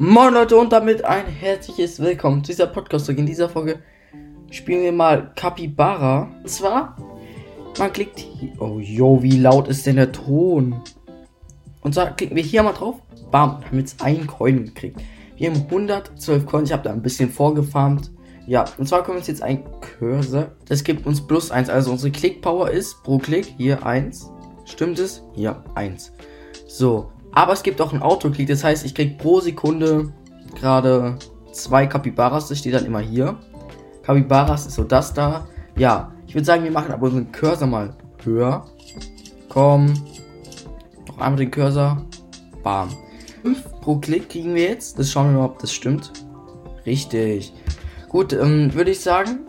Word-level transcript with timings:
Moin 0.00 0.32
Leute 0.32 0.56
und 0.56 0.72
damit 0.72 1.04
ein 1.04 1.26
herzliches 1.26 1.98
Willkommen 1.98 2.44
zu 2.44 2.52
dieser 2.52 2.68
Podcast-Folge. 2.68 3.20
In 3.20 3.26
dieser 3.26 3.48
Folge 3.48 3.80
spielen 4.48 4.84
wir 4.84 4.92
mal 4.92 5.32
Capybara. 5.34 6.30
Und 6.40 6.48
zwar, 6.48 6.96
man 7.76 7.92
klickt 7.92 8.20
hier. 8.20 8.52
Oh, 8.60 8.78
yo, 8.78 9.20
wie 9.24 9.40
laut 9.40 9.66
ist 9.66 9.86
denn 9.86 9.96
der 9.96 10.12
Ton? 10.12 10.80
Und 11.80 11.94
zwar 11.94 12.14
klicken 12.14 12.36
wir 12.36 12.44
hier 12.44 12.62
mal 12.62 12.74
drauf. 12.74 13.02
Bam, 13.32 13.64
haben 13.64 13.78
jetzt 13.80 14.00
einen 14.00 14.28
Coin 14.28 14.66
gekriegt. 14.66 15.00
Wir 15.34 15.50
haben 15.50 15.64
112 15.64 16.46
Coins. 16.46 16.68
Ich 16.68 16.72
habe 16.72 16.84
da 16.84 16.92
ein 16.92 17.02
bisschen 17.02 17.32
vorgefarmt. 17.32 18.12
Ja, 18.46 18.66
und 18.78 18.86
zwar 18.86 19.04
wir 19.04 19.16
uns 19.16 19.26
jetzt 19.26 19.42
ein 19.42 19.64
Cursor. 19.80 20.52
Das 20.66 20.84
gibt 20.84 21.08
uns 21.08 21.26
plus 21.26 21.50
1. 21.50 21.70
Also 21.70 21.90
unsere 21.90 22.12
Klickpower 22.12 22.70
ist 22.70 23.02
pro 23.02 23.18
Klick 23.18 23.46
hier 23.56 23.84
1. 23.84 24.30
Stimmt 24.64 25.00
es? 25.00 25.24
Ja, 25.34 25.64
1. 25.74 26.12
So, 26.68 27.10
aber 27.38 27.52
es 27.52 27.62
gibt 27.62 27.80
auch 27.80 27.92
einen 27.92 28.02
Autoklick. 28.02 28.48
Das 28.48 28.64
heißt, 28.64 28.84
ich 28.84 28.96
kriege 28.96 29.14
pro 29.14 29.38
Sekunde 29.38 30.12
gerade 30.58 31.16
zwei 31.52 31.86
Capybaras. 31.86 32.48
Das 32.48 32.58
steht 32.58 32.74
dann 32.74 32.84
immer 32.84 32.98
hier. 32.98 33.36
Capybaras 34.02 34.66
ist 34.66 34.74
so 34.74 34.82
das 34.82 35.14
da. 35.14 35.46
Ja, 35.76 36.12
ich 36.26 36.34
würde 36.34 36.44
sagen, 36.44 36.64
wir 36.64 36.72
machen 36.72 36.90
aber 36.90 37.06
unseren 37.06 37.30
Cursor 37.30 37.68
mal 37.68 37.96
höher. 38.24 38.66
Komm. 39.48 39.94
Noch 41.06 41.18
einmal 41.18 41.36
den 41.36 41.52
Cursor. 41.52 42.04
Bam. 42.64 42.88
5 43.42 43.82
pro 43.82 43.98
Klick 43.98 44.28
kriegen 44.28 44.56
wir 44.56 44.64
jetzt. 44.64 44.98
Das 44.98 45.12
schauen 45.12 45.30
wir 45.30 45.38
mal, 45.38 45.44
ob 45.44 45.60
das 45.60 45.72
stimmt. 45.72 46.10
Richtig. 46.86 47.52
Gut, 48.08 48.32
ähm, 48.32 48.74
würde 48.74 48.90
ich 48.90 48.98
sagen, 48.98 49.46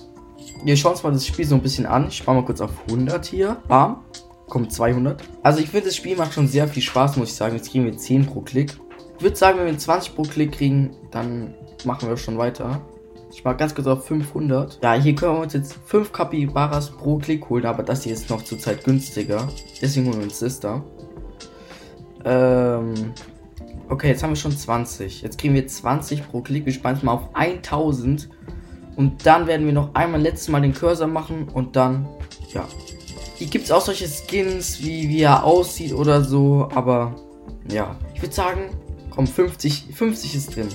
wir 0.63 0.77
schauen 0.77 0.91
uns 0.91 1.01
mal 1.01 1.11
das 1.11 1.25
Spiel 1.25 1.45
so 1.45 1.55
ein 1.55 1.63
bisschen 1.63 1.87
an. 1.87 2.07
Ich 2.07 2.23
mache 2.27 2.35
mal 2.35 2.45
kurz 2.45 2.61
auf 2.61 2.69
100 2.87 3.25
hier. 3.25 3.57
Bam. 3.67 4.03
Kommt 4.49 4.73
200. 4.73 5.23
Also 5.43 5.59
ich 5.59 5.69
finde, 5.69 5.85
das 5.85 5.95
Spiel 5.95 6.17
macht 6.17 6.33
schon 6.33 6.47
sehr 6.47 6.67
viel 6.67 6.81
Spaß, 6.81 7.17
muss 7.17 7.29
ich 7.29 7.35
sagen. 7.35 7.55
Jetzt 7.55 7.71
kriegen 7.71 7.85
wir 7.85 7.95
10 7.95 8.25
pro 8.25 8.41
Klick. 8.41 8.77
Ich 9.17 9.23
würde 9.23 9.35
sagen, 9.35 9.59
wenn 9.59 9.67
wir 9.67 9.77
20 9.77 10.15
pro 10.15 10.23
Klick 10.23 10.53
kriegen, 10.53 10.95
dann 11.11 11.53
machen 11.85 12.09
wir 12.09 12.17
schon 12.17 12.37
weiter. 12.37 12.81
Ich 13.31 13.43
mache 13.43 13.57
ganz 13.57 13.75
kurz 13.75 13.87
auf 13.87 14.05
500. 14.07 14.79
Ja, 14.81 14.93
hier 14.93 15.13
können 15.13 15.35
wir 15.35 15.41
uns 15.41 15.53
jetzt 15.53 15.77
5 15.85 16.11
Capybaras 16.11 16.91
pro 16.91 17.17
Klick 17.17 17.47
holen, 17.49 17.65
aber 17.65 17.83
das 17.83 18.03
hier 18.03 18.13
ist 18.13 18.29
noch 18.29 18.43
zurzeit 18.43 18.83
günstiger. 18.83 19.47
Deswegen 19.81 20.07
holen 20.07 20.17
wir 20.17 20.23
uns 20.23 20.39
das 20.39 20.59
da. 20.59 20.83
Ähm, 22.25 23.13
okay, 23.87 24.07
jetzt 24.07 24.23
haben 24.23 24.31
wir 24.31 24.35
schon 24.35 24.55
20. 24.55 25.21
Jetzt 25.21 25.37
kriegen 25.37 25.53
wir 25.53 25.67
20 25.67 26.27
pro 26.27 26.41
Klick. 26.41 26.65
Wir 26.65 26.73
sparen 26.73 26.95
es 26.95 27.03
mal 27.03 27.13
auf 27.13 27.35
1000. 27.35 28.29
Und 28.95 29.25
dann 29.25 29.47
werden 29.47 29.65
wir 29.65 29.73
noch 29.73 29.93
einmal 29.95 30.21
letztes 30.21 30.49
Mal 30.49 30.61
den 30.61 30.73
Cursor 30.73 31.07
machen 31.07 31.47
und 31.53 31.75
dann, 31.75 32.07
ja. 32.53 32.67
Hier 33.39 33.47
gibt 33.47 33.65
es 33.65 33.71
auch 33.71 33.79
solche 33.79 34.05
Skins, 34.09 34.83
wie, 34.83 35.07
wie 35.07 35.21
er 35.21 35.45
aussieht 35.45 35.93
oder 35.93 36.21
so, 36.21 36.67
aber 36.75 37.15
ja. 37.71 37.95
Ich 38.13 38.21
würde 38.21 38.35
sagen, 38.35 38.69
komm, 39.09 39.25
50, 39.25 39.85
50 39.95 40.35
ist 40.35 40.55
drin. 40.57 40.67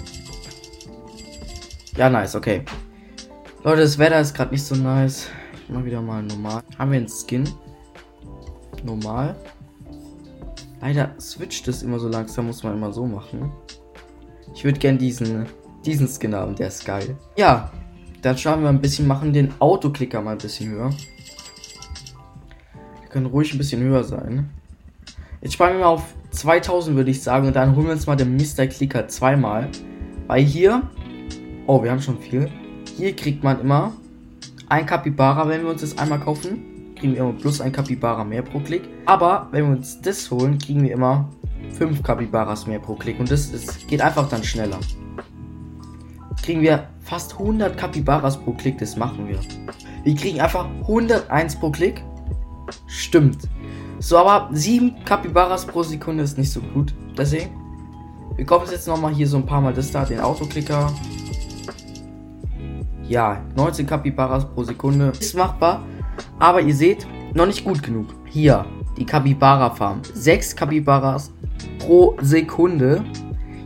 Ja, 1.98 2.08
nice, 2.08 2.34
okay. 2.34 2.62
Leute, 3.64 3.82
das 3.82 3.98
Wetter 3.98 4.18
ist 4.18 4.32
gerade 4.32 4.52
nicht 4.52 4.64
so 4.64 4.74
nice. 4.76 5.28
Ich 5.62 5.74
mach 5.74 5.84
wieder 5.84 6.00
mal 6.00 6.22
normal. 6.22 6.62
Haben 6.78 6.92
wir 6.92 6.98
einen 7.00 7.08
Skin? 7.08 7.46
Normal. 8.82 9.36
Leider 10.80 11.14
switcht 11.20 11.68
es 11.68 11.82
immer 11.82 11.98
so 11.98 12.08
langsam, 12.08 12.46
muss 12.46 12.62
man 12.62 12.76
immer 12.76 12.94
so 12.94 13.04
machen. 13.04 13.52
Ich 14.54 14.64
würde 14.64 14.78
gern 14.78 14.96
diesen, 14.96 15.44
diesen 15.84 16.08
Skin 16.08 16.34
haben, 16.34 16.56
der 16.56 16.68
ist 16.68 16.86
geil. 16.86 17.14
Ja, 17.36 17.70
dann 18.22 18.38
schauen 18.38 18.62
wir 18.62 18.70
ein 18.70 18.80
bisschen, 18.80 19.06
machen 19.06 19.34
den 19.34 19.52
Autoklicker 19.60 20.22
mal 20.22 20.32
ein 20.32 20.38
bisschen 20.38 20.70
höher. 20.70 20.90
Können 23.14 23.26
ruhig 23.26 23.54
ein 23.54 23.58
bisschen 23.58 23.80
höher 23.80 24.04
sein. 24.04 24.50
Jetzt 25.40 25.54
sparen 25.54 25.74
wir 25.74 25.80
mal 25.80 25.86
auf 25.86 26.14
2000, 26.32 26.96
würde 26.96 27.10
ich 27.12 27.22
sagen, 27.22 27.46
und 27.46 27.56
dann 27.56 27.76
holen 27.76 27.86
wir 27.86 27.92
uns 27.92 28.06
mal 28.06 28.16
den 28.16 28.36
Mr. 28.36 28.66
Clicker 28.66 29.08
zweimal. 29.08 29.68
Weil 30.26 30.42
hier 30.42 30.82
Oh, 31.66 31.82
wir 31.82 31.90
haben 31.90 32.02
schon 32.02 32.18
viel. 32.18 32.50
Hier 32.98 33.16
kriegt 33.16 33.42
man 33.42 33.58
immer 33.58 33.92
ein 34.68 34.84
Capybara, 34.84 35.48
wenn 35.48 35.62
wir 35.62 35.70
uns 35.70 35.80
das 35.80 35.96
einmal 35.96 36.20
kaufen. 36.20 36.94
Kriegen 36.94 37.14
wir 37.14 37.20
immer 37.20 37.32
plus 37.32 37.62
ein 37.62 37.72
Capybara 37.72 38.22
mehr 38.22 38.42
pro 38.42 38.60
Klick. 38.60 38.82
Aber 39.06 39.48
wenn 39.50 39.68
wir 39.68 39.76
uns 39.76 39.98
das 40.02 40.30
holen, 40.30 40.58
kriegen 40.58 40.82
wir 40.82 40.92
immer 40.92 41.30
5 41.78 42.02
Capybaras 42.02 42.66
mehr 42.66 42.80
pro 42.80 42.96
Klick. 42.96 43.18
Und 43.18 43.30
das 43.30 43.46
ist, 43.46 43.88
geht 43.88 44.02
einfach 44.02 44.28
dann 44.28 44.44
schneller. 44.44 44.78
Kriegen 46.42 46.60
wir 46.60 46.88
fast 47.00 47.32
100 47.32 47.78
Capybaras 47.78 48.38
pro 48.38 48.52
Klick, 48.52 48.76
das 48.76 48.96
machen 48.96 49.26
wir. 49.26 49.38
Wir 50.02 50.14
kriegen 50.14 50.40
einfach 50.40 50.66
101 50.82 51.56
pro 51.60 51.70
Klick. 51.70 52.02
Stimmt. 52.86 53.48
So, 53.98 54.18
aber 54.18 54.48
7 54.52 55.04
Capybaras 55.04 55.66
pro 55.66 55.82
Sekunde 55.82 56.24
ist 56.24 56.36
nicht 56.36 56.50
so 56.50 56.60
gut. 56.60 56.94
Deswegen, 57.16 57.50
wir 58.36 58.44
kaufen 58.44 58.70
jetzt 58.70 58.88
nochmal 58.88 59.14
hier 59.14 59.26
so 59.26 59.36
ein 59.36 59.46
paar 59.46 59.60
Mal 59.60 59.72
das 59.72 59.90
da, 59.90 60.04
den 60.04 60.20
Autoklicker. 60.20 60.92
Ja, 63.08 63.42
19 63.56 63.86
Capybaras 63.86 64.46
pro 64.46 64.64
Sekunde 64.64 65.12
ist 65.18 65.36
machbar. 65.36 65.82
Aber 66.38 66.60
ihr 66.60 66.74
seht, 66.74 67.06
noch 67.34 67.46
nicht 67.46 67.64
gut 67.64 67.82
genug. 67.82 68.08
Hier, 68.26 68.64
die 68.96 69.06
Capybara 69.06 69.70
Farm. 69.70 70.00
6 70.12 70.56
Capybaras 70.56 71.32
pro 71.78 72.16
Sekunde. 72.20 73.04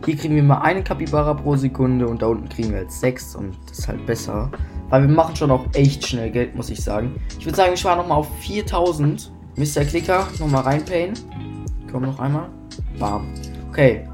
Hier 0.05 0.15
kriegen 0.15 0.35
wir 0.35 0.43
mal 0.43 0.59
eine 0.59 0.83
Capybara 0.83 1.33
pro 1.33 1.55
Sekunde 1.55 2.07
und 2.07 2.21
da 2.21 2.27
unten 2.27 2.49
kriegen 2.49 2.71
wir 2.71 2.81
jetzt 2.81 2.99
6 2.99 3.35
und 3.35 3.55
das 3.67 3.79
ist 3.79 3.87
halt 3.87 4.05
besser. 4.05 4.49
Weil 4.89 5.07
wir 5.07 5.09
machen 5.09 5.35
schon 5.35 5.51
auch 5.51 5.65
echt 5.73 6.07
schnell 6.07 6.31
Geld, 6.31 6.55
muss 6.55 6.69
ich 6.69 6.81
sagen. 6.83 7.19
Ich 7.37 7.45
würde 7.45 7.55
sagen, 7.55 7.73
ich 7.73 7.85
war 7.85 7.95
nochmal 7.95 8.19
auf 8.19 8.27
4000. 8.41 9.31
Mr. 9.55 9.83
Klicker, 9.83 10.27
nochmal 10.39 10.63
reinpayen. 10.63 11.13
Komm 11.91 12.03
noch 12.03 12.19
einmal. 12.19 12.49
Bam. 12.97 13.27
Okay, 13.69 14.07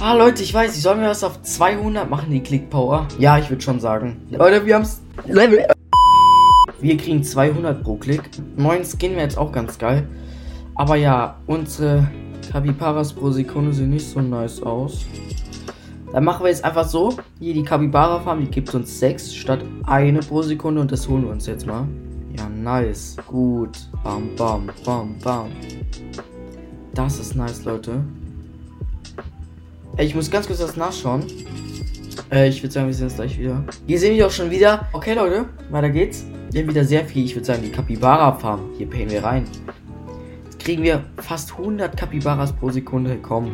Ah, 0.00 0.14
Leute, 0.14 0.42
ich 0.42 0.52
weiß, 0.52 0.76
ich 0.76 0.82
soll 0.82 0.96
mir 0.96 1.06
das 1.06 1.22
auf 1.22 1.40
200 1.42 2.10
machen, 2.10 2.28
die 2.28 2.40
Click 2.42 2.68
Power. 2.68 3.06
Ja, 3.18 3.38
ich 3.38 3.48
würde 3.48 3.62
schon 3.62 3.78
sagen. 3.78 4.16
Leute, 4.30 4.66
wir 4.66 4.74
haben's. 4.74 5.00
Level. 5.26 5.64
Wir 6.80 6.96
kriegen 6.96 7.22
200 7.22 7.82
pro 7.84 7.94
Klick. 7.94 8.22
Neuen 8.56 8.84
Skin 8.84 9.12
wäre 9.12 9.22
jetzt 9.22 9.38
auch 9.38 9.52
ganz 9.52 9.78
geil. 9.78 10.08
Aber 10.74 10.96
ja, 10.96 11.36
unsere 11.46 12.08
Kapibaras 12.50 13.12
pro 13.12 13.30
Sekunde 13.30 13.72
sehen 13.72 13.90
nicht 13.90 14.08
so 14.08 14.20
nice 14.20 14.60
aus. 14.62 15.06
Dann 16.14 16.22
machen 16.22 16.44
wir 16.44 16.50
jetzt 16.50 16.64
einfach 16.64 16.86
so. 16.86 17.16
Hier 17.40 17.54
die 17.54 17.64
Capybara 17.64 18.20
Farm, 18.20 18.38
die 18.38 18.48
gibt 18.48 18.72
uns 18.72 19.00
6 19.00 19.34
statt 19.34 19.64
eine 19.82 20.20
pro 20.20 20.42
Sekunde 20.42 20.80
und 20.80 20.92
das 20.92 21.08
holen 21.08 21.24
wir 21.24 21.30
uns 21.30 21.44
jetzt 21.48 21.66
mal. 21.66 21.88
Ja, 22.38 22.48
nice. 22.48 23.16
Gut. 23.26 23.76
Bam, 24.04 24.28
bam, 24.36 24.70
bam, 24.84 25.18
bam. 25.18 25.50
Das 26.94 27.18
ist 27.18 27.34
nice, 27.34 27.64
Leute. 27.64 28.04
Ich 29.98 30.14
muss 30.14 30.30
ganz 30.30 30.46
kurz 30.46 30.60
das 30.60 30.76
nachschauen. 30.76 31.24
Äh, 32.30 32.48
ich 32.48 32.62
würde 32.62 32.72
sagen, 32.72 32.86
wir 32.86 32.94
sehen 32.94 33.06
uns 33.06 33.16
gleich 33.16 33.36
wieder. 33.36 33.64
Hier 33.88 33.98
sehen 33.98 34.16
wir 34.16 34.28
auch 34.28 34.30
schon 34.30 34.52
wieder. 34.52 34.86
Okay, 34.92 35.14
Leute, 35.14 35.46
weiter 35.70 35.90
geht's. 35.90 36.24
Wir 36.52 36.62
haben 36.62 36.68
wieder 36.68 36.84
sehr 36.84 37.04
viel. 37.04 37.24
Ich 37.24 37.34
würde 37.34 37.46
sagen, 37.46 37.62
die 37.64 37.72
Capybara 37.72 38.30
Farm. 38.34 38.60
Hier 38.78 38.88
payen 38.88 39.10
wir 39.10 39.24
rein. 39.24 39.46
Jetzt 40.44 40.60
kriegen 40.60 40.84
wir 40.84 41.02
fast 41.16 41.50
100 41.58 41.96
Capybaras 41.96 42.52
pro 42.52 42.70
Sekunde. 42.70 43.18
Komm. 43.20 43.50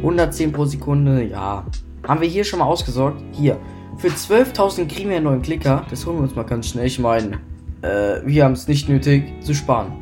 110 0.00 0.52
pro 0.52 0.64
Sekunde. 0.64 1.24
Ja. 1.24 1.64
Haben 2.06 2.20
wir 2.20 2.28
hier 2.28 2.44
schon 2.44 2.58
mal 2.58 2.64
ausgesorgt? 2.64 3.22
Hier. 3.32 3.58
Für 3.98 4.08
12.000 4.08 4.88
kriegen 4.88 5.10
wir 5.10 5.16
einen 5.16 5.26
neuen 5.26 5.42
Klicker. 5.42 5.84
Das 5.90 6.06
holen 6.06 6.16
wir 6.16 6.22
uns 6.22 6.34
mal 6.34 6.44
ganz 6.44 6.68
schnell. 6.68 6.86
Ich 6.86 6.98
meine, 6.98 7.38
äh, 7.82 8.24
wir 8.24 8.44
haben 8.44 8.52
es 8.52 8.66
nicht 8.66 8.88
nötig 8.88 9.24
zu 9.42 9.54
sparen. 9.54 9.92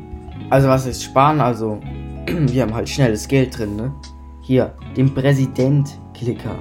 Also, 0.49 0.69
was 0.69 0.85
ist 0.85 1.03
sparen? 1.03 1.41
Also, 1.41 1.79
wir 2.27 2.61
haben 2.61 2.73
halt 2.73 2.87
schnelles 2.87 3.27
Geld 3.27 3.57
drin, 3.57 3.75
ne? 3.75 3.93
Hier, 4.41 4.73
den 4.95 5.13
Präsident-Klicker. 5.13 6.55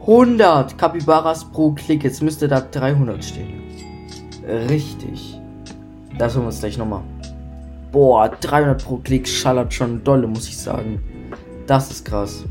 100 0.00 0.78
Capybaras 0.78 1.44
pro 1.46 1.72
Klick. 1.72 2.04
Jetzt 2.04 2.22
müsste 2.22 2.46
da 2.46 2.60
300 2.60 3.24
stehen. 3.24 3.62
Richtig. 4.68 5.40
Das 6.18 6.34
holen 6.34 6.44
wir 6.44 6.48
uns 6.48 6.60
gleich 6.60 6.78
nochmal. 6.78 7.02
Boah, 7.90 8.28
300 8.28 8.84
pro 8.84 8.98
Klick 8.98 9.26
schallert 9.26 9.72
schon 9.72 10.04
dolle, 10.04 10.26
muss 10.26 10.48
ich 10.48 10.58
sagen. 10.58 11.00
Das 11.68 11.90
ist 11.90 12.06
krass. 12.06 12.46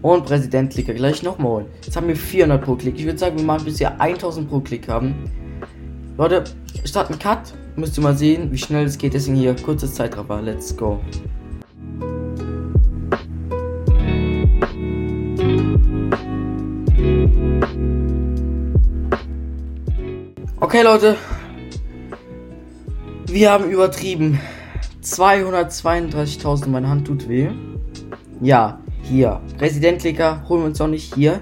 Und 0.00 0.24
Präsident-Klicker 0.24 0.94
gleich 0.94 1.22
nochmal. 1.22 1.66
Jetzt 1.84 1.94
haben 1.98 2.08
wir 2.08 2.16
400 2.16 2.64
pro 2.64 2.76
Klick. 2.76 2.98
Ich 2.98 3.04
würde 3.04 3.18
sagen, 3.18 3.36
wir 3.36 3.44
machen 3.44 3.66
bis 3.66 3.78
wir 3.78 4.00
1000 4.00 4.48
pro 4.48 4.60
Klick 4.60 4.88
haben. 4.88 5.30
Leute, 6.16 6.44
starten 6.86 7.18
Cut. 7.18 7.52
Müsst 7.76 7.98
ihr 7.98 8.02
mal 8.02 8.16
sehen, 8.16 8.50
wie 8.50 8.56
schnell 8.56 8.86
es 8.86 8.96
geht. 8.96 9.12
Deswegen 9.12 9.36
hier 9.36 9.54
kurze 9.54 9.92
Zeitraffer. 9.92 10.40
Let's 10.40 10.74
go. 10.74 10.98
Okay, 20.58 20.82
Leute. 20.82 21.16
Wir 23.26 23.50
haben 23.50 23.68
übertrieben. 23.68 24.40
232.000, 25.02 26.68
meine 26.68 26.88
Hand 26.88 27.06
tut 27.06 27.28
weh. 27.28 27.50
Ja, 28.40 28.78
hier. 29.02 29.40
Präsidentklicker 29.58 30.48
holen 30.48 30.62
wir 30.62 30.66
uns 30.66 30.78
noch 30.78 30.88
nicht 30.88 31.14
hier. 31.14 31.40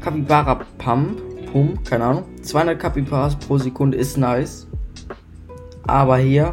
Capybara 0.00 0.60
Pump. 0.78 1.22
Pump, 1.50 1.84
keine 1.84 2.04
Ahnung. 2.04 2.24
200 2.42 2.78
Capybaras 2.78 3.36
pro 3.36 3.56
Sekunde 3.56 3.96
ist 3.96 4.18
nice. 4.18 4.66
Aber 5.86 6.18
hier, 6.18 6.50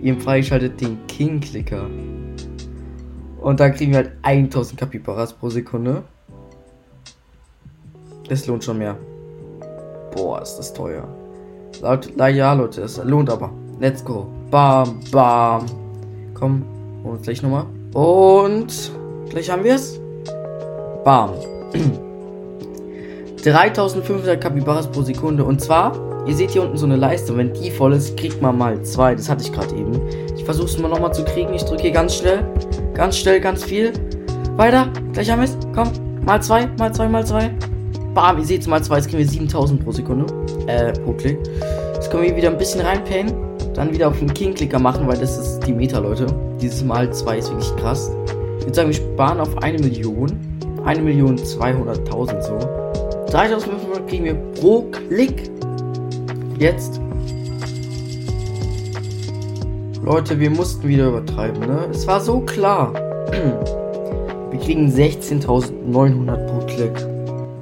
ihr 0.00 0.20
freigeschaltet 0.20 0.80
den 0.80 1.04
King-Klicker. 1.06 1.86
Und 3.40 3.58
dann 3.58 3.74
kriegen 3.74 3.92
wir 3.92 3.98
halt 3.98 4.12
1000 4.22 4.78
Kapibaras 4.78 5.32
pro 5.32 5.48
Sekunde. 5.48 6.04
Das 8.28 8.46
lohnt 8.46 8.62
schon 8.62 8.78
mehr. 8.78 8.96
Boah, 10.14 10.42
ist 10.42 10.56
das 10.56 10.72
teuer. 10.72 11.08
Laut, 11.80 12.12
ja, 12.16 12.52
Leute, 12.52 12.82
es 12.82 13.02
lohnt 13.02 13.30
aber. 13.30 13.50
Let's 13.80 14.04
go. 14.04 14.28
Bam, 14.50 15.00
bam. 15.10 15.64
Komm, 16.34 16.64
und 17.02 17.22
gleich 17.22 17.42
nochmal. 17.42 17.66
Und 17.94 18.92
gleich 19.30 19.50
haben 19.50 19.64
wir 19.64 19.76
es. 19.76 19.98
Bam. 21.04 21.30
3500 23.42 24.40
Kapibaras 24.40 24.86
pro 24.88 25.02
Sekunde. 25.02 25.44
Und 25.44 25.60
zwar, 25.60 25.94
ihr 26.26 26.34
seht 26.34 26.50
hier 26.50 26.62
unten 26.62 26.76
so 26.76 26.86
eine 26.86 26.96
Leiste. 26.96 27.36
Wenn 27.36 27.52
die 27.54 27.70
voll 27.70 27.94
ist, 27.94 28.16
kriegt 28.16 28.42
man 28.42 28.58
mal 28.58 28.82
zwei. 28.82 29.14
Das 29.14 29.28
hatte 29.28 29.42
ich 29.42 29.52
gerade 29.52 29.74
eben. 29.74 29.98
Ich 30.36 30.44
versuche 30.44 30.66
es 30.66 30.78
mal 30.78 30.88
nochmal 30.88 31.14
zu 31.14 31.24
kriegen. 31.24 31.54
Ich 31.54 31.64
drücke 31.64 31.82
hier 31.82 31.92
ganz 31.92 32.16
schnell. 32.16 32.44
Ganz 32.94 33.16
schnell, 33.16 33.40
ganz 33.40 33.64
viel. 33.64 33.92
Weiter. 34.56 34.88
Gleich 35.12 35.30
haben 35.30 35.40
wir 35.40 35.48
es. 35.48 35.56
Komm. 35.74 35.90
Mal 36.24 36.42
zwei, 36.42 36.66
mal 36.78 36.92
zwei, 36.92 37.08
mal 37.08 37.26
zwei. 37.26 37.50
Bam, 38.14 38.38
ihr 38.38 38.44
seht 38.44 38.60
es 38.62 38.66
mal 38.66 38.82
zwei. 38.82 38.96
Jetzt 38.96 39.06
kriegen 39.06 39.18
wir 39.18 39.28
7000 39.28 39.82
pro 39.82 39.92
Sekunde. 39.92 40.26
Äh, 40.66 40.92
pro 40.92 41.12
Klick. 41.12 41.38
Jetzt 41.94 42.10
können 42.10 42.24
wir 42.24 42.36
wieder 42.36 42.50
ein 42.50 42.58
bisschen 42.58 42.82
reinpayen. 42.82 43.32
Dann 43.74 43.92
wieder 43.92 44.08
auf 44.08 44.18
den 44.18 44.32
King-Clicker 44.34 44.78
machen, 44.78 45.06
weil 45.06 45.16
das 45.16 45.38
ist 45.38 45.60
die 45.60 45.72
Meta, 45.72 45.98
Leute. 45.98 46.26
Dieses 46.60 46.84
Mal 46.84 47.10
zwei 47.12 47.38
ist 47.38 47.50
wirklich 47.50 47.74
krass. 47.76 48.10
Ich 48.60 48.66
würde 48.66 48.74
sagen, 48.74 48.88
wir 48.90 48.94
sparen 48.94 49.40
auf 49.40 49.56
eine 49.62 49.78
Million. 49.78 50.38
Eine 50.84 51.00
Million 51.00 51.38
200.000 51.38 52.42
so. 52.42 52.58
3500 53.32 54.06
kriegen 54.06 54.24
wir 54.24 54.34
pro 54.60 54.82
Klick. 54.90 55.50
Jetzt. 56.58 57.00
Leute, 60.04 60.38
wir 60.38 60.50
mussten 60.50 60.86
wieder 60.86 61.08
übertreiben, 61.08 61.60
ne? 61.60 61.88
Es 61.90 62.06
war 62.06 62.20
so 62.20 62.40
klar. 62.40 62.92
Wir 64.50 64.58
kriegen 64.58 64.90
16.900 64.90 66.46
pro 66.46 66.66
Klick. 66.66 67.06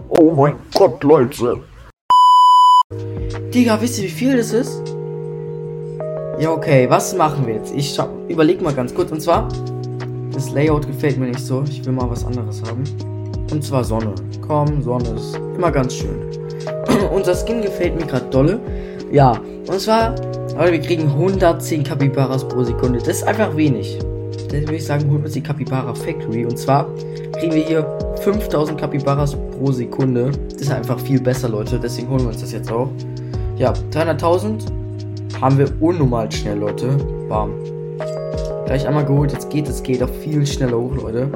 Oh 0.09 0.33
mein 0.33 0.55
Gott, 0.75 1.05
Leute. 1.05 1.61
Digga, 3.53 3.79
wisst 3.81 3.99
ihr, 3.99 4.05
wie 4.05 4.09
viel 4.09 4.37
das 4.37 4.53
ist? 4.53 4.95
Ja, 6.41 6.51
okay, 6.51 6.89
was 6.89 7.15
machen 7.15 7.47
wir 7.47 7.57
jetzt? 7.57 7.75
Ich 7.75 7.99
überleg 8.29 8.63
mal 8.63 8.73
ganz 8.73 8.95
kurz. 8.95 9.13
Und 9.13 9.21
zwar, 9.21 9.49
das 10.39 10.53
Layout 10.53 10.87
gefällt 10.87 11.19
mir 11.19 11.27
nicht 11.27 11.41
so. 11.41 11.65
Ich 11.69 11.85
will 11.85 11.93
mal 11.93 12.09
was 12.09 12.25
anderes 12.25 12.63
haben. 12.63 12.85
Und 13.51 13.65
zwar 13.65 13.83
Sonne. 13.83 14.15
Komm, 14.47 14.83
Sonne 14.83 15.09
ist 15.11 15.37
immer 15.57 15.73
ganz 15.73 15.95
schön. 15.95 16.21
Unser 17.13 17.35
Skin 17.35 17.61
gefällt 17.61 17.99
mir 17.99 18.07
gerade 18.07 18.27
dolle. 18.27 18.61
Ja, 19.11 19.41
und 19.67 19.81
zwar, 19.81 20.15
Leute, 20.57 20.73
wir 20.73 20.81
kriegen 20.81 21.09
110 21.09 21.83
Kapibaras 21.83 22.47
pro 22.47 22.63
Sekunde. 22.63 23.01
Das 23.01 23.09
ist 23.09 23.23
einfach 23.25 23.57
wenig. 23.57 23.99
Dann 24.51 24.61
würde 24.61 24.77
ich 24.77 24.87
sagen, 24.87 25.11
holen 25.11 25.19
wir 25.19 25.25
uns 25.25 25.35
die 25.35 25.43
Capybara 25.43 25.93
Factory. 25.93 26.45
Und 26.45 26.57
zwar 26.57 26.87
kriegen 27.39 27.55
wir 27.55 27.65
hier 27.65 27.99
5000 28.21 28.79
Kapibaras 28.79 29.35
pro 29.35 29.73
Sekunde. 29.73 30.31
Das 30.53 30.63
ist 30.63 30.71
einfach 30.71 31.01
viel 31.01 31.21
besser, 31.21 31.49
Leute. 31.49 31.81
Deswegen 31.81 32.11
holen 32.11 32.21
wir 32.21 32.29
uns 32.29 32.41
das 32.41 32.53
jetzt 32.53 32.71
auch. 32.71 32.89
Ja, 33.57 33.73
300.000 33.93 34.67
haben 35.41 35.59
wir 35.59 35.69
unnormal 35.81 36.31
schnell, 36.31 36.59
Leute. 36.59 36.97
Bam. 37.29 37.51
Gleich 38.69 38.87
einmal 38.87 39.07
geholt. 39.07 39.33
Jetzt 39.33 39.49
geht 39.49 39.67
es 39.67 39.83
geht 39.83 40.03
auch 40.03 40.11
viel 40.11 40.47
schneller 40.47 40.77
hoch, 40.77 40.95
Leute. 40.95 41.31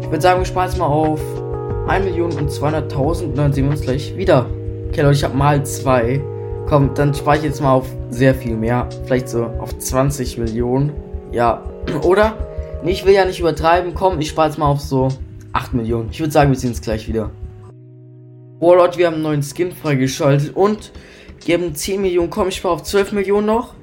Ich 0.00 0.06
würde 0.06 0.20
sagen, 0.20 0.40
wir 0.40 0.44
sparen 0.44 0.68
jetzt 0.68 0.78
mal 0.78 0.86
auf 0.86 1.20
1.200.000 1.88 3.24
und 3.24 3.36
dann 3.36 3.52
sehen 3.52 3.64
wir 3.64 3.72
uns 3.72 3.80
gleich 3.80 4.16
wieder. 4.16 4.46
Okay, 4.88 5.00
Leute, 5.00 5.14
ich 5.14 5.24
habe 5.24 5.36
mal 5.36 5.66
zwei. 5.66 6.22
Komm, 6.68 6.94
dann 6.94 7.12
spare 7.12 7.38
ich 7.38 7.42
jetzt 7.42 7.60
mal 7.60 7.72
auf 7.72 7.88
sehr 8.10 8.36
viel 8.36 8.54
mehr. 8.54 8.88
Vielleicht 9.04 9.28
so 9.28 9.46
auf 9.58 9.76
20 9.76 10.38
Millionen. 10.38 10.92
Ja, 11.32 11.64
oder? 12.04 12.34
Nee, 12.84 12.92
ich 12.92 13.04
will 13.04 13.14
ja 13.14 13.24
nicht 13.24 13.40
übertreiben. 13.40 13.94
Komm, 13.94 14.20
ich 14.20 14.28
spare 14.28 14.46
jetzt 14.46 14.58
mal 14.58 14.66
auf 14.66 14.80
so 14.80 15.08
8 15.54 15.74
Millionen. 15.74 16.10
Ich 16.12 16.20
würde 16.20 16.30
sagen, 16.32 16.52
wir 16.52 16.56
sehen 16.56 16.70
uns 16.70 16.80
gleich 16.80 17.08
wieder. 17.08 17.32
Boah, 18.60 18.76
Leute, 18.76 18.96
wir 18.96 19.08
haben 19.08 19.14
einen 19.14 19.24
neuen 19.24 19.42
Skin 19.42 19.72
freigeschaltet 19.72 20.54
und 20.54 20.92
geben 21.44 21.74
10 21.74 22.00
Millionen. 22.00 22.30
Komm, 22.30 22.46
ich 22.46 22.54
spare 22.54 22.74
auf 22.74 22.84
12 22.84 23.10
Millionen 23.10 23.48
noch. 23.48 23.74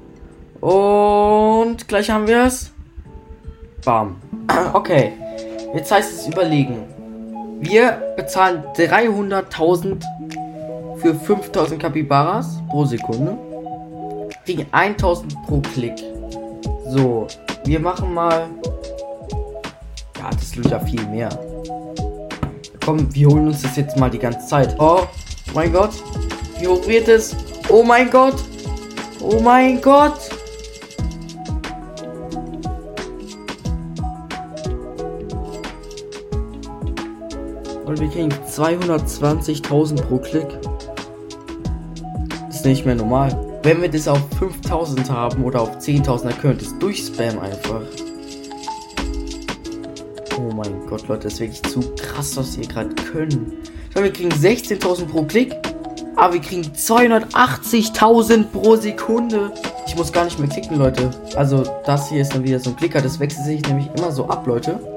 Und 0.60 1.88
gleich 1.88 2.10
haben 2.10 2.26
wir 2.26 2.44
es. 2.44 2.72
Bam. 3.84 4.16
Okay. 4.72 5.12
Jetzt 5.74 5.90
heißt 5.92 6.12
es 6.12 6.26
überlegen. 6.28 6.84
Wir 7.60 8.14
bezahlen 8.16 8.62
300.000 8.76 10.02
für 10.98 11.14
5000 11.14 11.80
Kapibaras 11.80 12.58
pro 12.70 12.84
Sekunde. 12.84 13.36
Kriegen 14.44 14.66
1000 14.70 15.34
pro 15.46 15.60
Klick. 15.60 15.94
So, 16.88 17.26
wir 17.64 17.80
machen 17.80 18.14
mal. 18.14 18.48
Ja, 20.18 20.30
das 20.30 20.54
lohnt 20.56 20.70
ja 20.70 20.80
viel 20.80 21.04
mehr. 21.08 21.28
Komm, 22.84 23.12
wir 23.14 23.28
holen 23.28 23.48
uns 23.48 23.62
das 23.62 23.76
jetzt 23.76 23.96
mal 23.96 24.10
die 24.10 24.18
ganze 24.18 24.46
Zeit. 24.46 24.76
Oh 24.78 25.00
mein 25.54 25.72
Gott. 25.72 25.90
Wie 26.60 26.68
hoch 26.68 26.86
wird 26.86 27.08
es? 27.08 27.34
Oh 27.68 27.82
mein 27.82 28.10
Gott. 28.10 28.36
Oh 29.20 29.40
mein 29.40 29.80
Gott. 29.80 30.35
Und 37.96 38.02
wir 38.02 38.10
kriegen 38.10 38.28
220.000 38.46 40.02
pro 40.02 40.18
Klick. 40.18 40.48
Das 42.46 42.56
ist 42.56 42.66
nicht 42.66 42.84
mehr 42.84 42.94
normal. 42.94 43.58
Wenn 43.62 43.80
wir 43.80 43.90
das 43.90 44.06
auf 44.06 44.20
5000 44.38 45.10
haben 45.10 45.42
oder 45.42 45.62
auf 45.62 45.78
10.000, 45.78 46.24
dann 46.24 46.38
könnt 46.38 46.60
ihr 46.60 46.68
es 46.68 46.78
durchspammen 46.78 47.38
einfach. 47.38 47.80
Oh 50.38 50.52
mein 50.54 50.86
Gott, 50.86 51.08
Leute, 51.08 51.22
das 51.22 51.34
ist 51.34 51.40
wirklich 51.40 51.62
zu 51.62 51.80
krass, 51.96 52.36
was 52.36 52.58
wir 52.58 52.66
gerade 52.66 52.94
können. 52.96 53.54
Schau, 53.94 54.02
wir 54.02 54.12
kriegen 54.12 54.28
16.000 54.28 55.06
pro 55.06 55.22
Klick, 55.22 55.54
aber 56.16 56.34
wir 56.34 56.42
kriegen 56.42 56.64
280.000 56.64 58.44
pro 58.44 58.76
Sekunde. 58.76 59.52
Ich 59.86 59.96
muss 59.96 60.12
gar 60.12 60.26
nicht 60.26 60.38
mehr 60.38 60.50
klicken, 60.50 60.76
Leute. 60.76 61.10
Also, 61.34 61.62
das 61.86 62.10
hier 62.10 62.20
ist 62.20 62.34
dann 62.34 62.44
wieder 62.44 62.60
so 62.60 62.68
ein 62.68 62.76
Klicker. 62.76 63.00
Das 63.00 63.18
wechselt 63.20 63.46
sich 63.46 63.62
nämlich 63.62 63.88
immer 63.96 64.12
so 64.12 64.26
ab, 64.26 64.46
Leute. 64.46 64.95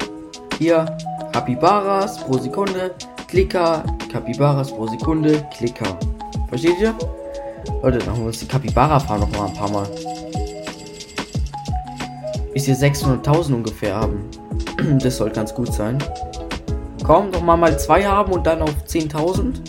Hier 0.60 0.86
Kapibaras 1.32 2.20
pro 2.20 2.38
Sekunde, 2.38 2.92
Klicker, 3.30 3.82
Kapibaras 4.12 4.70
pro 4.70 4.88
Sekunde, 4.88 5.42
Klicker. 5.58 5.98
Versteht 6.50 6.82
ihr? 6.82 6.94
Leute, 7.82 8.00
dann 8.00 8.22
uns 8.22 8.40
die 8.40 8.46
Kapibara 8.46 9.00
fahren 9.00 9.22
noch 9.22 9.32
mal 9.32 9.46
ein 9.48 9.54
paar 9.54 9.72
Mal. 9.72 9.88
Bis 12.54 12.68
wir 12.68 12.76
600.000 12.76 13.54
ungefähr 13.54 13.96
haben. 13.96 14.30
das 15.02 15.16
sollte 15.16 15.36
ganz 15.36 15.56
gut 15.56 15.74
sein. 15.74 15.98
Komm, 17.06 17.30
noch 17.30 17.42
mal 17.42 17.56
mal 17.56 17.80
zwei 17.80 18.04
haben 18.04 18.34
und 18.34 18.46
dann 18.46 18.62
auf 18.62 18.76
10.000. 18.86 19.62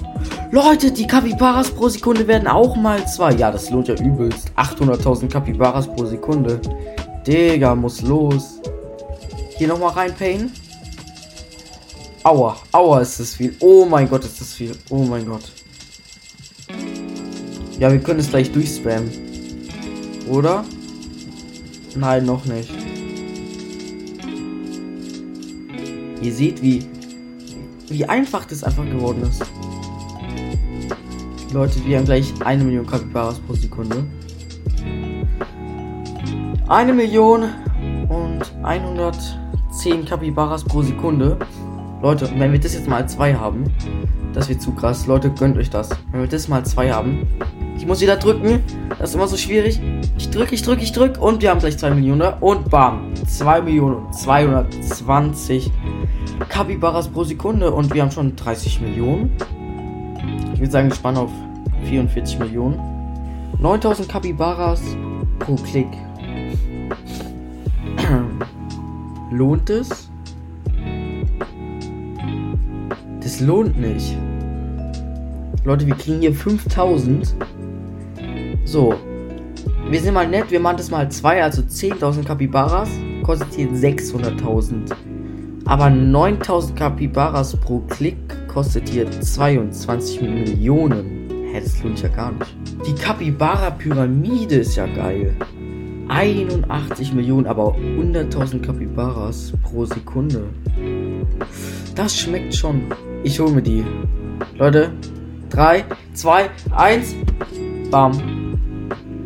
Leute, 0.50 0.90
die 0.90 1.06
Kapibaras 1.06 1.70
pro 1.70 1.88
Sekunde 1.88 2.26
werden 2.26 2.49
auch 2.49 2.75
mal 2.75 3.06
zwei. 3.06 3.32
Ja, 3.35 3.52
das 3.52 3.70
lohnt 3.70 3.87
ja 3.87 3.94
übelst. 3.94 4.50
800.000 4.56 5.28
Kapibaras 5.28 5.87
pro 5.87 6.04
Sekunde. 6.04 6.61
Digga, 7.25 7.76
muss 7.76 8.02
los. 8.02 8.61
Hier 9.56 9.68
noch 9.68 9.78
mal 9.78 9.90
reinpayen. 9.90 10.52
Aua, 12.23 12.55
aua, 12.73 13.00
ist 13.00 13.19
das 13.19 13.35
viel. 13.35 13.57
Oh 13.61 13.87
mein 13.87 14.07
Gott, 14.07 14.25
ist 14.25 14.39
das 14.41 14.53
viel. 14.53 14.73
Oh 14.91 15.05
mein 15.05 15.25
Gott. 15.25 15.50
Ja, 17.79 17.91
wir 17.91 17.99
können 17.99 18.21
es 18.21 18.29
gleich 18.29 18.53
durchspammen. 18.53 19.11
Oder? 20.29 20.62
Nein, 21.97 22.27
noch 22.27 22.45
nicht. 22.45 22.71
Ihr 26.21 26.33
seht, 26.35 26.61
wie, 26.61 26.87
wie 27.89 28.05
einfach 28.05 28.45
das 28.45 28.65
einfach 28.65 28.85
geworden 28.85 29.23
ist. 29.23 29.43
Leute, 31.55 31.83
wir 31.87 31.97
haben 31.97 32.05
gleich 32.05 32.35
eine 32.45 32.62
Million 32.62 32.87
Kapibaras 32.87 33.39
pro 33.39 33.55
Sekunde. 33.55 34.05
Eine 36.69 36.93
Million 36.93 37.45
und 38.11 38.43
110 38.62 40.05
Kapibaras 40.05 40.62
pro 40.62 40.83
Sekunde. 40.83 41.39
Leute, 42.02 42.30
wenn 42.38 42.50
wir 42.52 42.59
das 42.59 42.73
jetzt 42.73 42.88
mal 42.88 43.07
zwei 43.09 43.35
haben, 43.35 43.64
das 44.33 44.49
wird 44.49 44.62
zu 44.62 44.73
krass. 44.73 45.07
Leute, 45.07 45.30
gönnt 45.30 45.59
euch 45.59 45.69
das. 45.69 45.90
Wenn 46.12 46.23
wir 46.23 46.28
das 46.28 46.49
mal 46.49 46.64
zwei 46.64 46.90
haben. 46.90 47.26
Ich 47.76 47.87
muss 47.87 48.00
wieder 48.00 48.16
drücken. 48.16 48.62
Das 48.99 49.11
ist 49.11 49.16
immer 49.16 49.28
so 49.28 49.37
schwierig. 49.37 49.80
Ich 50.16 50.30
drücke, 50.30 50.54
ich 50.54 50.62
drücke, 50.62 50.83
ich 50.83 50.92
drücke. 50.92 51.21
Und 51.21 51.42
wir 51.42 51.50
haben 51.50 51.61
gleich 51.61 51.76
2 51.76 51.90
Millionen. 51.90 52.33
Und 52.40 52.71
bam. 52.71 53.14
2 53.14 53.62
Millionen 53.62 54.12
220 54.12 55.71
Kapibaras 56.49 57.09
pro 57.09 57.25
Sekunde. 57.25 57.71
Und 57.71 57.92
wir 57.92 58.02
haben 58.02 58.11
schon 58.11 58.35
30 58.35 58.80
Millionen. 58.80 59.37
Ich 60.54 60.61
würde 60.61 60.73
sagen, 60.73 60.88
wir 60.88 60.95
spannen 60.95 61.19
auf 61.19 61.30
44 61.85 62.38
Millionen. 62.38 62.80
9000 63.59 64.09
Kapibaras 64.09 64.80
pro 65.38 65.57
Klick. 65.57 65.88
Lohnt 69.30 69.69
es? 69.69 70.10
Lohnt 73.40 73.80
nicht. 73.80 74.16
Leute, 75.64 75.87
wir 75.87 75.94
kriegen 75.94 76.20
hier 76.20 76.35
5000. 76.35 77.35
So. 78.64 78.94
Wir 79.88 80.00
sind 80.00 80.14
mal 80.14 80.28
nett, 80.28 80.50
wir 80.50 80.61
machen 80.61 80.76
das 80.76 80.90
mal 80.90 81.11
2, 81.11 81.42
also 81.42 81.62
10.000 81.62 82.25
Kapibaras. 82.25 82.90
kostet 83.23 83.54
hier 83.54 83.68
600.000. 83.68 84.92
Aber 85.64 85.88
9000 85.88 86.76
Capybaras 86.76 87.56
pro 87.56 87.80
Klick 87.88 88.16
kostet 88.49 88.88
hier 88.88 89.11
22 89.11 90.20
Millionen. 90.23 91.28
Hä, 91.52 91.61
das 91.61 91.82
lohnt 91.82 92.02
ja 92.02 92.09
gar 92.09 92.32
nicht. 92.32 92.54
Die 92.87 92.94
Capybara-Pyramide 92.94 94.56
ist 94.56 94.76
ja 94.76 94.87
geil. 94.87 95.35
81 96.09 97.12
Millionen, 97.12 97.47
aber 97.47 97.76
100.000 97.76 98.61
Capybaras 98.61 99.52
pro 99.62 99.85
Sekunde. 99.85 100.44
Das 102.00 102.19
schmeckt 102.19 102.54
schon. 102.54 102.85
Ich 103.25 103.38
hole 103.38 103.52
mir 103.52 103.61
die. 103.61 103.85
Leute, 104.57 104.90
3, 105.50 105.85
2, 106.14 106.49
1. 106.75 107.14
Bam. 107.90 108.57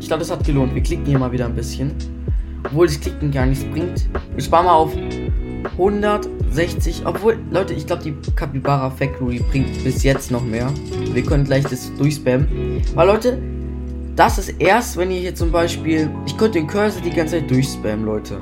Ich 0.00 0.08
glaube, 0.08 0.18
das 0.18 0.32
hat 0.32 0.42
gelohnt. 0.42 0.74
Wir 0.74 0.82
klicken 0.82 1.06
hier 1.06 1.20
mal 1.20 1.30
wieder 1.30 1.44
ein 1.44 1.54
bisschen. 1.54 1.92
Obwohl 2.64 2.88
das 2.88 2.98
Klicken 2.98 3.30
gar 3.30 3.46
nichts 3.46 3.64
bringt. 3.66 4.08
Wir 4.34 4.42
sparen 4.42 4.66
mal 4.66 4.72
auf 4.72 4.90
160. 5.78 7.02
Obwohl, 7.04 7.38
Leute, 7.52 7.74
ich 7.74 7.86
glaube, 7.86 8.02
die 8.02 8.12
Capybara 8.34 8.90
Factory 8.90 9.40
bringt 9.52 9.84
bis 9.84 10.02
jetzt 10.02 10.32
noch 10.32 10.42
mehr. 10.42 10.68
Wir 11.12 11.22
können 11.22 11.44
gleich 11.44 11.62
das 11.62 11.94
durchspammen. 11.94 12.82
Weil, 12.96 13.06
Leute, 13.06 13.38
das 14.16 14.38
ist 14.38 14.48
erst, 14.60 14.96
wenn 14.96 15.12
ihr 15.12 15.20
hier 15.20 15.34
zum 15.36 15.52
Beispiel. 15.52 16.10
Ich 16.26 16.36
könnte 16.36 16.58
den 16.58 16.66
Cursor 16.66 17.00
die 17.02 17.10
ganze 17.10 17.38
Zeit 17.38 17.48
durchspammen, 17.48 18.04
Leute. 18.04 18.40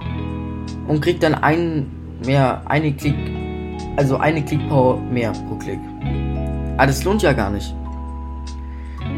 Und 0.89 1.03
kriegt 1.03 1.23
dann 1.23 1.35
einen 1.35 1.91
mehr, 2.25 2.63
eine 2.65 2.95
Klick. 2.95 3.42
Also 3.97 4.17
eine 4.17 4.45
Klickpower 4.45 4.99
mehr 4.99 5.33
pro 5.49 5.57
Klick. 5.57 5.79
Aber 6.77 6.87
das 6.87 7.05
lohnt 7.05 7.23
ja 7.23 7.33
gar 7.33 7.51
nicht. 7.51 7.75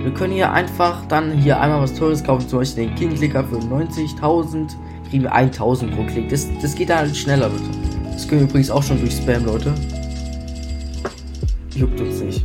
Wir 0.03 0.13
können 0.13 0.33
hier 0.35 0.53
einfach 0.53 1.07
dann 1.07 1.33
hier 1.33 1.61
einmal 1.61 1.81
was 1.81 1.95
Teures 1.95 2.23
kaufen, 2.23 2.49
zum 2.49 2.59
Beispiel 2.59 2.87
den 2.87 2.95
King 2.95 3.15
Clicker 3.15 3.45
für 3.45 3.57
90.000. 3.57 4.75
Kriegen 5.09 5.23
wir 5.23 5.35
1.000 5.35 5.95
pro 5.95 6.05
Klick. 6.05 6.29
Das, 6.29 6.49
das 6.61 6.75
geht 6.75 6.91
dann 6.91 6.99
halt 6.99 7.17
schneller, 7.17 7.49
Leute. 7.49 7.63
Das 8.13 8.29
können 8.29 8.43
wir 8.43 8.49
übrigens 8.49 8.71
auch 8.71 8.83
schon 8.83 8.99
durch 9.01 9.17
Spam, 9.17 9.45
Leute. 9.45 9.73
Juckt 11.75 12.01
uns 12.01 12.21
nicht. 12.21 12.45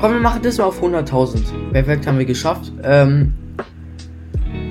Komm, 0.00 0.12
wir 0.12 0.20
machen 0.20 0.40
das 0.42 0.58
mal 0.58 0.64
auf 0.64 0.82
100.000. 0.82 1.72
Perfekt, 1.72 2.06
haben 2.06 2.18
wir 2.18 2.24
geschafft. 2.24 2.72
Ähm, 2.82 3.34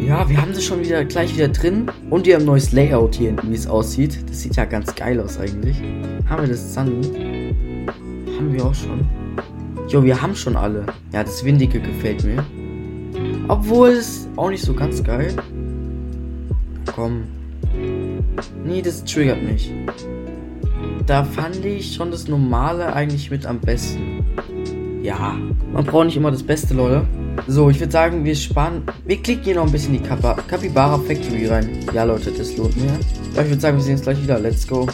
ja, 0.06 0.30
wir 0.30 0.42
haben 0.42 0.54
das 0.54 0.64
schon 0.64 0.82
wieder 0.82 1.04
gleich 1.06 1.36
wieder 1.36 1.48
drin. 1.48 1.90
Und 2.10 2.26
wir 2.26 2.36
haben 2.36 2.44
ein 2.44 2.48
neues 2.48 2.72
Layout 2.72 3.16
hier 3.16 3.28
hinten, 3.28 3.52
wie 3.52 3.56
es 3.56 3.68
aussieht. 3.68 4.30
Das 4.30 4.42
sieht 4.42 4.56
ja 4.56 4.66
ganz 4.66 4.94
geil 4.96 5.20
aus 5.20 5.40
eigentlich. 5.40 5.78
Haben 6.30 6.44
wir 6.44 6.50
das 6.50 6.74
Sunny? 6.74 7.02
Haben 8.38 8.54
wir 8.54 8.66
auch 8.66 8.74
schon. 8.76 9.06
Jo, 9.88 10.04
wir 10.04 10.22
haben 10.22 10.36
schon 10.36 10.56
alle. 10.56 10.86
Ja, 11.14 11.24
das 11.24 11.44
Windige 11.44 11.80
gefällt 11.80 12.24
mir. 12.24 12.44
Obwohl 13.48 13.90
es 13.90 14.28
auch 14.36 14.50
nicht 14.50 14.64
so 14.64 14.74
ganz 14.74 15.04
geil. 15.04 15.34
Komm. 16.94 17.24
Nee, 18.66 18.82
das 18.82 19.04
triggert 19.04 19.42
mich. 19.42 19.72
Da 21.06 21.24
fand 21.24 21.64
ich 21.64 21.96
schon 21.96 22.12
das 22.12 22.28
Normale 22.28 22.94
eigentlich 22.94 23.32
mit 23.32 23.46
am 23.46 23.60
besten. 23.60 24.26
Ja, 25.02 25.38
man 25.72 25.86
braucht 25.86 26.08
nicht 26.08 26.18
immer 26.18 26.32
das 26.32 26.44
Beste, 26.44 26.74
Leute. 26.74 27.08
So, 27.46 27.70
ich 27.70 27.80
würde 27.80 27.92
sagen, 27.92 28.26
wir 28.26 28.36
sparen. 28.36 28.84
Wir 29.06 29.22
klicken 29.22 29.44
hier 29.44 29.56
noch 29.56 29.66
ein 29.66 29.72
bisschen 29.72 29.94
die 29.94 30.00
Capybara 30.00 30.98
Factory 30.98 31.48
rein. 31.48 31.86
Ja, 31.94 32.04
Leute, 32.04 32.32
das 32.32 32.58
lohnt 32.58 32.76
mir. 32.78 33.00
Ich 33.32 33.50
würde 33.50 33.60
sagen, 33.60 33.78
wir 33.78 33.84
sehen 33.84 33.96
uns 33.96 34.04
gleich 34.04 34.22
wieder. 34.22 34.40
Let's 34.40 34.68
go. 34.68 34.88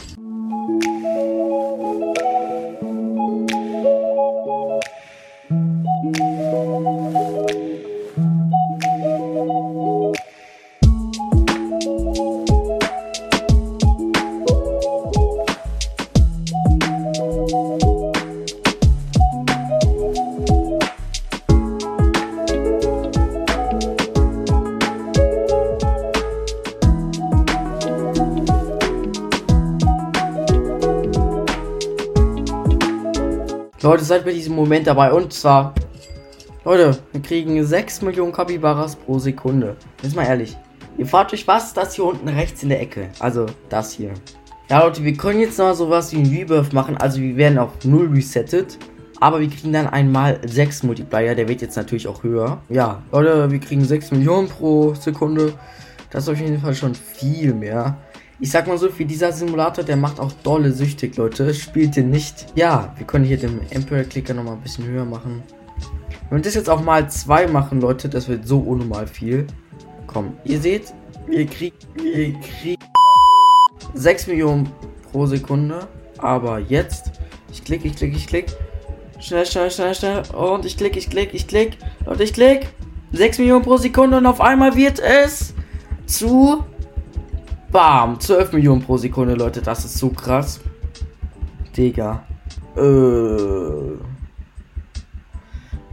Leute, 33.83 34.05
seid 34.05 34.23
bei 34.23 34.31
diesem 34.31 34.55
Moment 34.55 34.87
dabei. 34.87 35.11
Und 35.11 35.33
zwar, 35.33 35.73
Leute, 36.63 36.97
wir 37.11 37.21
kriegen 37.21 37.61
6 37.61 38.01
Millionen 38.01 38.31
Kapibaras 38.31 38.95
pro 38.95 39.19
Sekunde. 39.19 39.75
Jetzt 40.01 40.15
mal 40.15 40.23
ehrlich. 40.23 40.55
Ihr 40.97 41.05
fragt 41.05 41.33
euch, 41.33 41.45
was 41.49 41.67
ist 41.67 41.75
das 41.75 41.93
hier 41.93 42.05
unten 42.05 42.29
rechts 42.29 42.63
in 42.63 42.69
der 42.69 42.79
Ecke? 42.79 43.09
Also, 43.19 43.45
das 43.67 43.91
hier. 43.91 44.13
Ja, 44.69 44.85
Leute, 44.85 45.03
wir 45.03 45.13
können 45.17 45.41
jetzt 45.41 45.59
noch 45.59 45.73
sowas 45.73 46.13
wie 46.13 46.19
ein 46.19 46.27
Rebirth 46.27 46.71
machen. 46.71 46.95
Also, 46.95 47.19
wir 47.19 47.35
werden 47.35 47.57
auf 47.57 47.71
0 47.83 48.09
resettet. 48.13 48.77
Aber 49.19 49.41
wir 49.41 49.49
kriegen 49.49 49.73
dann 49.73 49.87
einmal 49.87 50.39
6 50.45 50.83
Multiplier. 50.83 51.35
Der 51.35 51.49
wird 51.49 51.61
jetzt 51.61 51.75
natürlich 51.75 52.07
auch 52.07 52.23
höher. 52.23 52.61
Ja, 52.69 53.01
Leute, 53.11 53.51
wir 53.51 53.59
kriegen 53.59 53.83
6 53.83 54.11
Millionen 54.11 54.47
pro 54.47 54.93
Sekunde. 54.93 55.51
Das 56.09 56.23
ist 56.23 56.29
auf 56.29 56.39
jeden 56.39 56.61
Fall 56.61 56.73
schon 56.73 56.95
viel 56.95 57.53
mehr. 57.53 57.97
Ich 58.43 58.51
sag 58.51 58.67
mal 58.67 58.77
so, 58.77 58.89
für 58.89 59.05
dieser 59.05 59.31
Simulator, 59.31 59.85
der 59.85 59.95
macht 59.95 60.19
auch 60.19 60.33
dolle 60.43 60.73
süchtig, 60.73 61.15
Leute. 61.15 61.53
Spielt 61.53 61.95
den 61.95 62.09
nicht. 62.09 62.47
Ja, 62.55 62.93
wir 62.97 63.07
können 63.07 63.23
hier 63.23 63.37
den 63.37 63.61
Emperor 63.69 64.03
Clicker 64.03 64.33
nochmal 64.33 64.55
ein 64.55 64.59
bisschen 64.59 64.85
höher 64.85 65.05
machen. 65.05 65.41
Wenn 66.29 66.39
wir 66.39 66.43
das 66.43 66.55
jetzt 66.55 66.69
auch 66.69 66.83
mal 66.83 67.09
zwei 67.09 67.47
machen, 67.47 67.79
Leute, 67.79 68.09
das 68.09 68.27
wird 68.27 68.45
so 68.45 68.59
unnormal 68.59 69.07
viel. 69.07 69.47
Komm, 70.07 70.35
ihr 70.43 70.59
seht, 70.59 70.93
wir 71.25 71.45
kriegen, 71.45 71.77
wir 71.95 72.33
kriegen 72.41 72.83
6 73.93 74.27
Millionen 74.27 74.69
pro 75.09 75.25
Sekunde. 75.25 75.87
Aber 76.17 76.59
jetzt, 76.59 77.13
ich 77.49 77.63
klicke, 77.63 77.87
ich 77.87 77.95
klicke, 77.95 78.17
ich 78.17 78.27
klicke. 78.27 78.51
Schnell, 79.21 79.45
schnell, 79.45 79.71
schnell, 79.71 79.95
schnell. 79.95 80.21
Und 80.35 80.65
ich 80.65 80.75
klicke, 80.75 80.99
ich 80.99 81.09
klicke, 81.09 81.33
ich 81.33 81.47
klicke. 81.47 81.77
Und 82.05 82.19
ich 82.19 82.33
klicke. 82.33 82.67
6 83.13 83.37
Millionen 83.37 83.63
pro 83.63 83.77
Sekunde 83.77 84.17
und 84.17 84.25
auf 84.25 84.41
einmal 84.41 84.75
wird 84.75 84.99
es 84.99 85.53
zu 86.07 86.65
Bam, 87.73 88.19
12 88.19 88.53
Millionen 88.53 88.83
pro 88.83 88.97
Sekunde, 88.97 89.33
Leute, 89.33 89.59
das 89.59 89.83
ist 89.83 89.97
so 89.97 90.09
krass. 90.09 90.61
Digga. 91.75 92.23
Äh. 92.77 93.97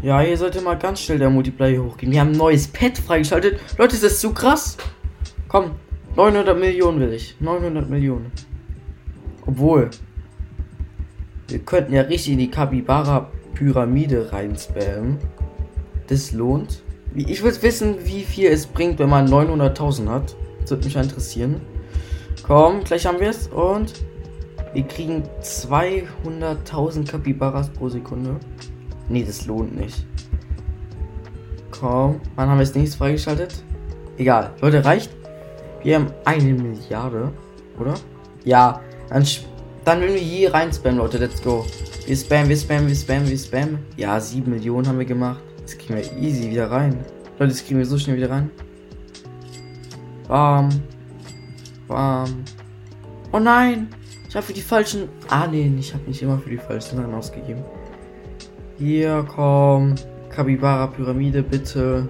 Ja, 0.02 0.20
hier 0.20 0.36
sollte 0.36 0.60
mal 0.60 0.76
ganz 0.76 1.00
schnell 1.00 1.18
der 1.18 1.30
Multiplayer 1.30 1.82
hochgehen. 1.82 2.12
Wir 2.12 2.20
haben 2.20 2.32
ein 2.32 2.36
neues 2.36 2.68
Pet 2.68 2.98
freigeschaltet. 2.98 3.58
Leute, 3.78 3.94
ist 3.94 4.04
das 4.04 4.20
so 4.20 4.34
krass? 4.34 4.76
Komm, 5.48 5.70
900 6.16 6.58
Millionen 6.58 7.00
will 7.00 7.14
ich. 7.14 7.40
900 7.40 7.88
Millionen. 7.88 8.30
Obwohl. 9.46 9.88
Wir 11.48 11.60
könnten 11.60 11.94
ja 11.94 12.02
richtig 12.02 12.34
in 12.34 12.40
die 12.40 12.50
Capybara-Pyramide 12.50 14.34
reinspammen. 14.34 15.16
Das 16.08 16.32
lohnt. 16.32 16.82
Ich 17.14 17.42
will 17.42 17.56
wissen, 17.62 17.96
wie 18.04 18.24
viel 18.24 18.50
es 18.50 18.66
bringt, 18.66 18.98
wenn 18.98 19.08
man 19.08 19.26
900.000 19.28 20.08
hat. 20.10 20.36
Das 20.62 20.70
würde 20.70 20.84
mich 20.84 20.96
interessieren. 20.96 21.60
Komm, 22.42 22.84
gleich 22.84 23.06
haben 23.06 23.20
wir 23.20 23.30
es. 23.30 23.48
Und 23.48 23.92
wir 24.72 24.82
kriegen 24.84 25.24
200.000 25.42 27.10
Kapibaras 27.10 27.68
pro 27.70 27.88
Sekunde. 27.88 28.36
Nee, 29.08 29.24
das 29.24 29.46
lohnt 29.46 29.76
nicht. 29.78 30.06
Komm, 31.70 32.20
wann 32.36 32.48
haben 32.48 32.58
wir 32.58 32.62
es 32.62 32.74
nichts 32.74 32.94
freigeschaltet? 32.94 33.64
Egal. 34.18 34.52
Leute, 34.60 34.84
reicht. 34.84 35.10
Wir 35.82 35.96
haben 35.96 36.12
eine 36.24 36.52
Milliarde, 36.52 37.32
oder? 37.78 37.94
Ja, 38.44 38.80
dann, 39.08 39.24
dann 39.84 40.00
wenn 40.02 40.12
wir 40.12 40.20
hier 40.20 40.52
rein 40.52 40.72
spammen, 40.72 40.98
Leute, 40.98 41.18
let's 41.18 41.42
go. 41.42 41.64
Wir 42.06 42.16
spammen, 42.16 42.48
wir 42.48 42.56
spammen, 42.56 42.86
wir 42.86 42.94
spammen, 42.94 43.28
wir 43.28 43.38
spammen. 43.38 43.78
Ja, 43.96 44.20
7 44.20 44.50
Millionen 44.50 44.86
haben 44.86 44.98
wir 44.98 45.06
gemacht. 45.06 45.40
Das 45.62 45.78
kriegen 45.78 45.96
wir 45.96 46.22
easy 46.22 46.50
wieder 46.50 46.70
rein. 46.70 46.98
Leute, 47.38 47.52
das 47.52 47.64
kriegen 47.64 47.78
wir 47.78 47.86
so 47.86 47.98
schnell 47.98 48.16
wieder 48.16 48.30
rein. 48.30 48.50
Bam. 50.30 50.68
Bam. 51.88 52.44
Oh 53.32 53.40
nein! 53.40 53.88
Ich 54.28 54.36
habe 54.36 54.46
für 54.46 54.52
die 54.52 54.62
falschen. 54.62 55.08
Ah, 55.28 55.48
nee, 55.48 55.74
ich 55.76 55.92
habe 55.92 56.04
nicht 56.04 56.22
immer 56.22 56.38
für 56.38 56.50
die 56.50 56.56
falschen 56.56 56.98
Sachen 56.98 57.12
ausgegeben. 57.12 57.64
Hier, 58.78 59.26
komm. 59.26 59.96
Kabibara 60.28 60.86
Pyramide, 60.86 61.42
bitte. 61.42 62.08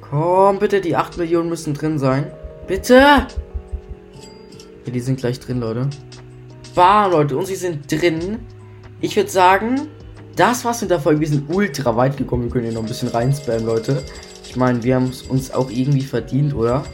Komm, 0.00 0.58
bitte, 0.58 0.80
die 0.80 0.96
8 0.96 1.16
Millionen 1.18 1.48
müssen 1.48 1.72
drin 1.72 2.00
sein. 2.00 2.32
Bitte! 2.66 2.94
Ja, 2.96 3.28
die 4.92 5.00
sind 5.00 5.20
gleich 5.20 5.38
drin, 5.38 5.60
Leute. 5.60 5.88
Bam, 6.74 7.12
Leute, 7.12 7.36
und 7.36 7.46
sie 7.46 7.54
sind 7.54 7.88
drin. 7.88 8.40
Ich 9.00 9.14
würde 9.14 9.30
sagen, 9.30 9.82
das 10.34 10.64
war's 10.64 10.80
mit 10.80 10.90
der 10.90 10.98
Folge. 10.98 11.20
Wir 11.20 11.28
sind 11.28 11.48
ultra 11.48 11.94
weit 11.94 12.16
gekommen. 12.16 12.42
Wir 12.42 12.50
können 12.50 12.64
hier 12.64 12.74
noch 12.74 12.82
ein 12.82 12.88
bisschen 12.88 13.08
reinspammen, 13.08 13.64
Leute. 13.64 14.02
Ich 14.44 14.56
meine, 14.56 14.82
wir 14.82 14.96
haben 14.96 15.08
es 15.08 15.22
uns 15.22 15.50
auch 15.50 15.70
irgendwie 15.70 16.02
verdient, 16.02 16.54
oder? 16.54 16.84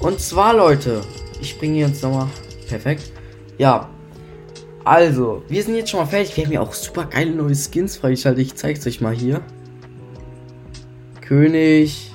Und 0.00 0.20
zwar, 0.20 0.54
Leute, 0.54 1.00
ich 1.40 1.58
bringe 1.58 1.78
jetzt 1.78 2.02
nochmal. 2.02 2.28
Perfekt. 2.68 3.12
Ja. 3.58 3.88
Also, 4.84 5.42
wir 5.48 5.62
sind 5.62 5.76
jetzt 5.76 5.90
schon 5.90 6.00
mal 6.00 6.06
fertig. 6.06 6.36
Wir 6.36 6.44
haben 6.44 6.52
ja 6.52 6.60
auch 6.60 6.74
super 6.74 7.06
geile 7.06 7.30
neue 7.30 7.54
Skins 7.54 7.96
freigeschaltet. 7.96 8.44
Ich 8.44 8.54
zeig's 8.54 8.86
euch 8.86 9.00
mal 9.00 9.14
hier. 9.14 9.40
König. 11.22 12.12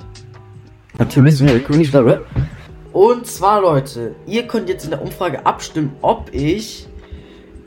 Natürlich 1.00 1.38
sind 1.38 1.48
wir 1.48 1.56
der 1.56 1.64
König 1.64 1.90
der 1.92 2.06
Rap. 2.06 2.26
Und 2.94 3.26
zwar, 3.26 3.62
Leute, 3.62 4.16
ihr 4.28 4.48
könnt 4.48 4.70
jetzt 4.70 4.84
in 4.84 4.90
der 4.90 5.02
Umfrage 5.02 5.46
abstimmen, 5.46 5.94
ob 6.02 6.34
ich 6.34 6.89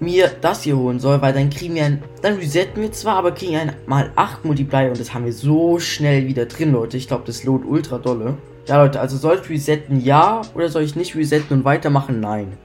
mir 0.02 0.30
das 0.40 0.62
hier 0.62 0.76
holen 0.76 1.00
soll, 1.00 1.22
weil 1.22 1.32
dann 1.32 1.48
kriegen 1.48 1.74
wir 1.76 1.84
ein, 1.84 2.02
dann 2.20 2.34
resetten 2.34 2.82
wir 2.82 2.92
zwar, 2.92 3.16
aber 3.16 3.32
kriegen 3.32 3.56
ein 3.56 3.72
mal 3.86 4.10
8 4.16 4.44
Multiplier 4.44 4.88
und 4.88 5.00
das 5.00 5.14
haben 5.14 5.24
wir 5.24 5.32
so 5.32 5.78
schnell 5.78 6.26
wieder 6.26 6.46
drin, 6.46 6.72
Leute. 6.72 6.96
Ich 6.96 7.08
glaube, 7.08 7.24
das 7.26 7.44
lohnt 7.44 7.64
ultra 7.64 7.98
dolle. 7.98 8.34
Ja, 8.66 8.82
Leute, 8.82 9.00
also 9.00 9.16
soll 9.16 9.40
ich 9.42 9.48
resetten 9.48 10.00
ja 10.04 10.42
oder 10.54 10.68
soll 10.68 10.82
ich 10.82 10.96
nicht 10.96 11.16
resetten 11.16 11.58
und 11.58 11.64
weitermachen? 11.64 12.20
Nein. 12.20 12.58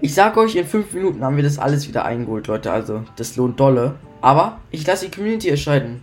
Ich 0.00 0.14
sag 0.14 0.36
euch, 0.36 0.56
in 0.56 0.66
5 0.66 0.92
Minuten 0.92 1.24
haben 1.24 1.36
wir 1.36 1.42
das 1.42 1.58
alles 1.58 1.88
wieder 1.88 2.04
eingeholt, 2.04 2.46
Leute. 2.46 2.70
Also, 2.70 3.02
das 3.16 3.36
lohnt 3.36 3.58
dolle. 3.58 3.94
Aber 4.20 4.60
ich 4.70 4.86
lasse 4.86 5.06
die 5.06 5.10
Community 5.10 5.48
entscheiden. 5.48 6.02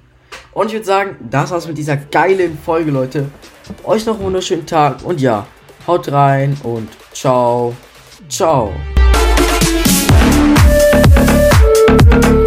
Und 0.54 0.68
ich 0.68 0.74
würde 0.74 0.86
sagen, 0.86 1.16
das 1.30 1.52
war's 1.52 1.68
mit 1.68 1.78
dieser 1.78 1.98
geilen 1.98 2.58
Folge, 2.58 2.92
Leute. 2.92 3.30
Euch 3.84 4.06
noch 4.06 4.16
einen 4.16 4.26
wunderschönen 4.26 4.66
Tag 4.66 5.04
und 5.04 5.22
ja, 5.22 5.46
haut 5.88 6.12
rein 6.12 6.58
und 6.64 6.90
ciao. 7.14 7.76
Ciao. 8.28 8.72
thank 10.32 12.26
you 12.26 12.41